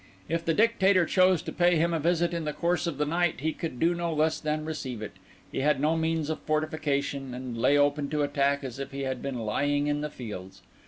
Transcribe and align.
If 0.27 0.43
the 0.43 0.55
Dictator 0.55 1.05
chose 1.05 1.43
to 1.43 1.51
pay 1.51 1.75
him 1.75 1.93
a 1.93 1.99
visit 1.99 2.33
in 2.33 2.43
the 2.43 2.53
course 2.53 2.87
of 2.87 2.97
the 2.97 3.05
night, 3.05 3.41
he 3.41 3.53
could 3.53 3.79
do 3.79 3.93
no 3.93 4.11
less 4.11 4.39
than 4.39 4.65
receive 4.65 4.99
it; 4.99 5.11
he 5.51 5.59
had 5.59 5.79
no 5.79 5.95
means 5.95 6.31
of 6.31 6.39
fortification, 6.41 7.35
and 7.35 7.55
lay 7.55 7.77
open 7.77 8.09
to 8.09 8.23
attack 8.23 8.63
as 8.63 8.79
if 8.79 8.89
he 8.89 9.01
had 9.01 9.21
been 9.21 9.37
lying 9.37 9.85
in 9.85 10.01
the 10.01 10.09
fields. 10.09 10.63